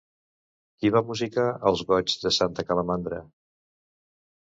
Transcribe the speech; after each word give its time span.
Qui 0.79 0.91
va 0.95 1.03
musicar 1.09 1.45
els 1.73 1.85
goigs 1.93 2.19
de 2.25 2.35
santa 2.41 2.69
Calamandra? 2.73 3.25